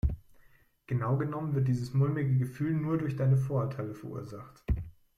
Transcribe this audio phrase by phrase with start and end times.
[0.87, 4.63] Genau genommen wird dieses mulmige Gefühl nur durch deine Vorurteile verursacht.